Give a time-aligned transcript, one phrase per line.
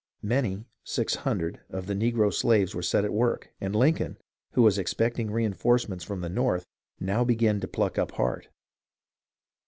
[0.23, 4.17] Many (600) of the negro slaves were set at work, and Lincoln,
[4.53, 6.65] who was expecting reen forcements from the North,
[6.99, 8.49] now began to pluck up heart.